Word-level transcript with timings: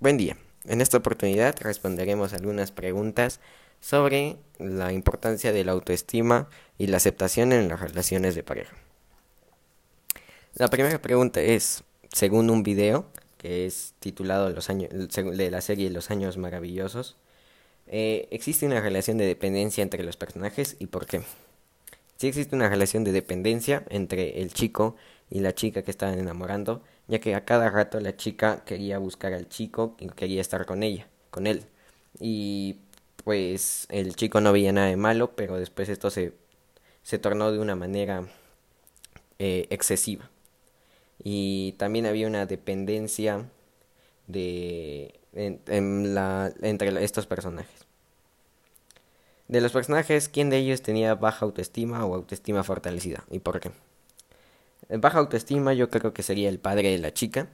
Buen 0.00 0.16
día. 0.16 0.36
En 0.64 0.80
esta 0.80 0.98
oportunidad 0.98 1.56
responderemos 1.58 2.32
algunas 2.32 2.70
preguntas 2.70 3.40
sobre 3.80 4.36
la 4.60 4.92
importancia 4.92 5.52
de 5.52 5.64
la 5.64 5.72
autoestima 5.72 6.48
y 6.78 6.86
la 6.86 6.98
aceptación 6.98 7.52
en 7.52 7.68
las 7.68 7.80
relaciones 7.80 8.36
de 8.36 8.44
pareja. 8.44 8.76
La 10.54 10.68
primera 10.68 11.02
pregunta 11.02 11.40
es, 11.40 11.82
según 12.12 12.48
un 12.48 12.62
video 12.62 13.06
que 13.38 13.66
es 13.66 13.94
titulado 13.98 14.50
los 14.50 14.70
años, 14.70 14.88
de 14.88 15.50
la 15.50 15.60
serie 15.60 15.90
Los 15.90 16.12
años 16.12 16.36
maravillosos, 16.36 17.16
eh, 17.88 18.28
¿existe 18.30 18.66
una 18.66 18.80
relación 18.80 19.18
de 19.18 19.26
dependencia 19.26 19.82
entre 19.82 20.04
los 20.04 20.16
personajes 20.16 20.76
y 20.78 20.86
por 20.86 21.06
qué? 21.06 21.22
Sí 22.18 22.28
existe 22.28 22.54
una 22.54 22.68
relación 22.68 23.02
de 23.02 23.10
dependencia 23.10 23.84
entre 23.90 24.42
el 24.42 24.52
chico 24.52 24.94
y 24.94 25.17
la 25.30 25.54
chica 25.54 25.82
que 25.82 25.90
estaban 25.90 26.18
enamorando, 26.18 26.82
ya 27.06 27.20
que 27.20 27.34
a 27.34 27.44
cada 27.44 27.70
rato 27.70 28.00
la 28.00 28.16
chica 28.16 28.62
quería 28.64 28.98
buscar 28.98 29.34
al 29.34 29.48
chico 29.48 29.94
y 29.98 30.08
quería 30.08 30.40
estar 30.40 30.66
con 30.66 30.82
ella, 30.82 31.08
con 31.30 31.46
él. 31.46 31.64
Y 32.20 32.78
pues 33.24 33.86
el 33.90 34.16
chico 34.16 34.40
no 34.40 34.52
veía 34.52 34.72
nada 34.72 34.88
de 34.88 34.96
malo, 34.96 35.34
pero 35.36 35.58
después 35.58 35.88
esto 35.88 36.10
se, 36.10 36.32
se 37.02 37.18
tornó 37.18 37.52
de 37.52 37.58
una 37.58 37.76
manera 37.76 38.26
eh, 39.38 39.66
excesiva. 39.70 40.30
Y 41.22 41.72
también 41.78 42.06
había 42.06 42.26
una 42.26 42.46
dependencia 42.46 43.44
de 44.26 45.18
entre 45.32 47.04
estos 47.04 47.26
personajes. 47.26 47.86
De 49.48 49.60
los 49.60 49.72
personajes, 49.72 50.28
¿quién 50.28 50.50
de 50.50 50.58
ellos 50.58 50.82
tenía 50.82 51.14
baja 51.14 51.46
autoestima 51.46 52.04
o 52.04 52.14
autoestima 52.14 52.64
fortalecida? 52.64 53.24
¿Y 53.30 53.38
por 53.38 53.60
qué? 53.60 53.70
Baja 54.90 55.18
autoestima 55.18 55.74
yo 55.74 55.90
creo 55.90 56.14
que 56.14 56.22
sería 56.22 56.48
el 56.48 56.58
padre 56.58 56.90
de 56.90 56.98
la 56.98 57.12
chica 57.12 57.48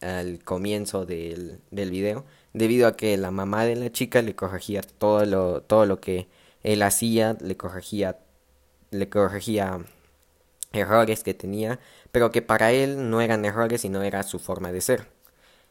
al 0.00 0.42
comienzo 0.44 1.06
del, 1.06 1.60
del 1.70 1.90
video, 1.90 2.24
debido 2.52 2.88
a 2.88 2.96
que 2.96 3.16
la 3.16 3.30
mamá 3.30 3.64
de 3.64 3.76
la 3.76 3.90
chica 3.92 4.22
le 4.22 4.34
corregía 4.34 4.82
todo 4.82 5.24
lo, 5.24 5.62
todo 5.62 5.86
lo 5.86 6.00
que 6.00 6.28
él 6.62 6.82
hacía, 6.82 7.36
le 7.40 7.56
corregía, 7.56 8.18
le 8.90 9.08
corregía 9.08 9.84
errores 10.72 11.22
que 11.22 11.34
tenía, 11.34 11.80
pero 12.12 12.30
que 12.30 12.42
para 12.42 12.72
él 12.72 13.10
no 13.10 13.20
eran 13.20 13.44
errores, 13.44 13.82
sino 13.82 14.02
era 14.02 14.22
su 14.22 14.38
forma 14.38 14.72
de 14.72 14.80
ser. 14.80 15.08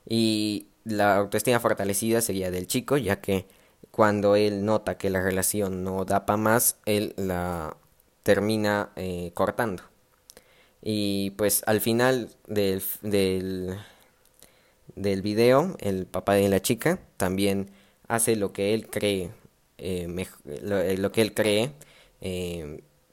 Y 0.08 0.68
la 0.86 1.18
autoestima 1.18 1.60
fortalecida 1.60 2.22
sería 2.22 2.52
del 2.52 2.68
chico, 2.68 2.98
ya 2.98 3.22
que 3.22 3.48
cuando 3.92 4.36
él 4.36 4.66
nota 4.66 4.98
que 4.98 5.10
la 5.10 5.22
relación 5.22 5.84
no 5.84 6.06
da 6.06 6.26
para 6.26 6.38
más, 6.38 6.78
él 6.86 7.14
la 7.18 7.78
termina 8.24 8.92
eh, 8.96 9.32
cortando. 9.34 9.84
Y 10.84 11.32
pues 11.32 11.64
al 11.66 11.80
final 11.80 12.30
del, 12.48 12.84
del, 13.02 13.78
del, 14.96 15.22
video, 15.22 15.76
el 15.80 16.06
papá 16.06 16.34
de 16.34 16.50
la 16.50 16.62
chica 16.62 17.00
también 17.18 17.70
hace 18.08 18.36
lo 18.36 18.52
que 18.52 18.74
él 18.74 18.88
cree, 18.90 19.32
eh, 19.78 20.28
eh, 20.46 20.98
lo, 21.00 21.12
que 21.12 21.22
él 21.22 21.34
cree, 21.34 21.72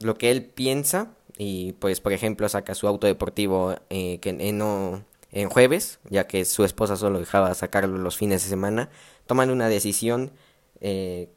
lo 0.00 0.14
que 0.16 0.30
él 0.32 0.44
piensa, 0.44 1.14
y 1.38 1.72
pues 1.74 2.00
por 2.00 2.12
ejemplo 2.12 2.48
saca 2.48 2.74
su 2.74 2.88
auto 2.88 3.06
deportivo 3.06 3.76
que 3.88 4.52
no 4.52 5.04
en 5.30 5.48
jueves, 5.48 6.00
ya 6.08 6.26
que 6.26 6.44
su 6.44 6.64
esposa 6.64 6.96
solo 6.96 7.20
dejaba 7.20 7.54
sacarlo 7.54 7.98
los 7.98 8.16
fines 8.16 8.42
de 8.42 8.48
semana, 8.48 8.90
toman 9.26 9.50
una 9.50 9.68
decisión 9.68 10.32
eh, 10.80 11.28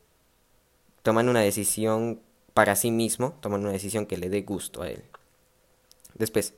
toman 1.02 1.28
una 1.30 1.42
decisión 1.42 2.22
para 2.54 2.76
sí 2.76 2.92
mismo, 2.92 3.34
toman 3.42 3.62
una 3.62 3.72
decisión 3.72 4.06
que 4.06 4.18
le 4.18 4.30
dé 4.30 4.42
gusto 4.42 4.82
a 4.82 4.90
él. 4.90 5.04
Después, 6.16 6.54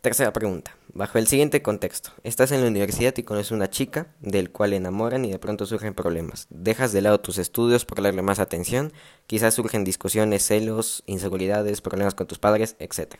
tercera 0.00 0.32
pregunta. 0.32 0.76
Bajo 0.92 1.18
el 1.18 1.26
siguiente 1.26 1.62
contexto, 1.62 2.10
estás 2.24 2.52
en 2.52 2.62
la 2.62 2.68
universidad 2.68 3.16
y 3.16 3.22
conoces 3.22 3.52
una 3.52 3.70
chica 3.70 4.08
del 4.20 4.50
cual 4.50 4.72
enamoran 4.72 5.24
y 5.24 5.30
de 5.30 5.38
pronto 5.38 5.66
surgen 5.66 5.94
problemas. 5.94 6.46
Dejas 6.50 6.92
de 6.92 7.02
lado 7.02 7.20
tus 7.20 7.38
estudios 7.38 7.84
por 7.84 8.02
darle 8.02 8.22
más 8.22 8.38
atención, 8.38 8.92
quizás 9.26 9.54
surgen 9.54 9.84
discusiones, 9.84 10.44
celos, 10.46 11.02
inseguridades, 11.06 11.80
problemas 11.80 12.14
con 12.14 12.26
tus 12.26 12.38
padres, 12.38 12.76
etc. 12.78 13.16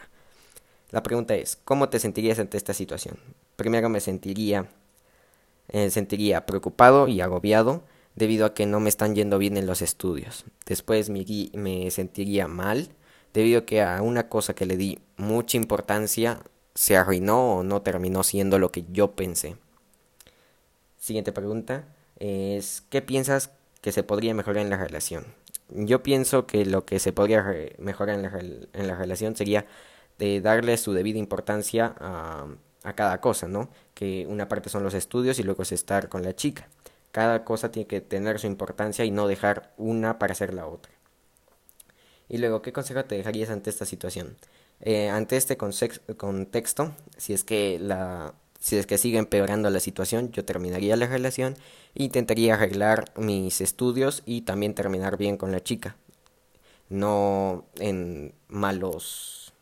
La 0.91 1.03
pregunta 1.03 1.35
es, 1.35 1.59
¿cómo 1.65 1.89
te 1.89 2.01
sentirías 2.01 2.39
ante 2.39 2.57
esta 2.57 2.75
situación? 2.75 3.19
Primero 3.57 3.89
me 3.89 4.01
sentiría, 4.01 4.69
eh, 5.69 5.91
sentiría 5.91 6.47
preocupado 6.47 7.07
y 7.07 7.21
agobiado, 7.21 7.85
debido 8.17 8.45
a 8.45 8.55
que 8.55 8.67
no 8.67 8.81
me 8.81 8.89
están 8.89 9.15
yendo 9.15 9.39
bien 9.39 9.57
en 9.57 9.67
los 9.67 9.83
estudios. 9.83 10.45
Después 10.67 11.11
me, 11.11 11.25
me 11.55 11.91
sentiría 11.91 12.49
mal 12.49 12.91
debido 13.33 13.61
a 13.61 13.67
que 13.67 13.83
a 13.83 14.03
una 14.03 14.29
cosa 14.29 14.55
que 14.55 14.67
le 14.67 14.77
di 14.77 14.99
mucha 15.17 15.57
importancia 15.57 16.41
se 16.75 16.97
arruinó 16.97 17.57
o 17.57 17.63
no 17.63 17.83
terminó 17.83 18.23
siendo 18.23 18.59
lo 18.59 18.73
que 18.73 18.85
yo 18.91 19.13
pensé. 19.13 19.57
Siguiente 20.99 21.33
pregunta 21.33 21.85
es 22.19 22.83
¿qué 22.91 23.03
piensas 23.03 23.51
que 23.81 23.93
se 23.93 24.03
podría 24.03 24.35
mejorar 24.35 24.63
en 24.63 24.71
la 24.71 24.77
relación? 24.77 25.27
Yo 25.69 26.03
pienso 26.03 26.47
que 26.47 26.65
lo 26.65 26.85
que 26.85 26.99
se 26.99 27.13
podría 27.13 27.45
mejorar 27.79 28.17
en 28.17 28.23
la, 28.23 28.39
en 28.73 28.87
la 28.87 28.97
relación 28.97 29.37
sería 29.37 29.67
de 30.19 30.41
darle 30.41 30.77
su 30.77 30.93
debida 30.93 31.19
importancia 31.19 31.95
a, 31.99 32.47
a 32.83 32.93
cada 32.95 33.21
cosa, 33.21 33.49
¿no? 33.49 33.69
Que 33.95 34.27
una 34.29 34.49
parte 34.49 34.69
son 34.69 34.83
los 34.83 34.95
estudios 34.95 35.39
y 35.39 35.43
luego 35.43 35.63
es 35.63 35.73
estar 35.73 36.09
con 36.09 36.23
la 36.23 36.35
chica. 36.35 36.69
Cada 37.13 37.45
cosa 37.45 37.71
tiene 37.71 37.87
que 37.87 38.01
tener 38.01 38.39
su 38.39 38.47
importancia 38.47 39.05
y 39.05 39.11
no 39.11 39.27
dejar 39.27 39.73
una 39.77 40.19
para 40.19 40.33
hacer 40.33 40.55
la 40.55 40.67
otra. 40.67 40.93
Y 42.31 42.39
luego, 42.39 42.63
¿qué 42.63 42.73
consejo 42.73 43.05
te 43.05 43.17
dejarías 43.17 43.51
ante 43.51 43.69
esta 43.69 43.85
situación? 43.85 44.37
Eh, 44.81 45.11
ante 45.11 45.37
este 45.37 45.59
contexto, 45.59 46.95
si 47.19 47.35
es 47.35 47.45
que 47.45 47.79
la 47.79 48.35
si 48.61 48.77
es 48.77 48.87
que 48.87 48.99
sigue 48.99 49.19
empeorando 49.19 49.71
la 49.71 49.81
situación, 49.81 50.33
yo 50.33 50.45
terminaría 50.45 50.97
la 50.97 51.07
relación 51.07 51.57
e 51.95 52.05
intentaría 52.05 52.55
arreglar 52.55 53.13
mis 53.17 53.61
estudios 53.61 54.23
y 54.27 54.43
también 54.43 54.75
terminar 54.75 55.17
bien 55.17 55.37
con 55.37 55.51
la 55.51 55.63
chica. 55.63 55.97
No 56.89 57.65
en 57.79 58.35
malos 58.49 59.53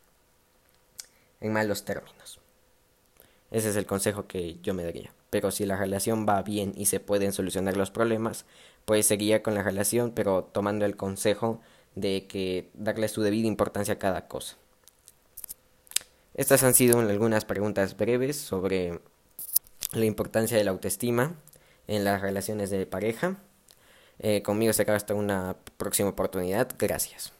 en 1.41 1.53
malos 1.53 1.85
términos. 1.85 2.41
Ese 3.51 3.71
es 3.71 3.77
el 3.77 3.87
consejo 3.87 4.27
que 4.27 4.59
yo 4.63 4.75
me 4.75 4.85
daría 4.85 5.13
pero 5.31 5.51
si 5.51 5.67
la 5.67 5.77
relación 5.77 6.27
va 6.29 6.43
bien 6.43 6.73
y 6.77 6.87
se 6.87 7.01
pueden 7.01 7.33
solucionar 7.33 7.77
los 7.77 7.91
problemas, 7.91 8.45
pues 8.85 9.07
seguiría 9.07 9.43
con 9.43 9.55
la 9.55 9.63
relación, 9.63 10.13
pero 10.13 10.45
tomando 10.45 10.85
el 10.85 10.97
consejo 10.97 11.61
de 12.01 12.27
que 12.27 12.71
darle 12.75 13.09
su 13.09 13.23
debida 13.23 13.47
importancia 13.47 13.95
a 13.95 13.99
cada 13.99 14.29
cosa. 14.29 14.57
Estas 16.35 16.63
han 16.63 16.75
sido 16.75 17.01
algunas 17.01 17.45
preguntas 17.45 17.97
breves 17.97 18.37
sobre 18.37 19.01
la 19.93 20.05
importancia 20.05 20.57
de 20.57 20.65
la 20.65 20.71
autoestima 20.71 21.35
en 21.87 22.05
las 22.05 22.21
relaciones 22.21 22.71
de 22.71 22.87
pareja. 22.87 23.39
Eh, 24.21 24.43
conmigo 24.43 24.73
se 24.73 24.83
acaba 24.83 24.97
hasta 24.97 25.15
una 25.15 25.57
próxima 25.77 26.11
oportunidad. 26.11 26.69
Gracias. 26.79 27.33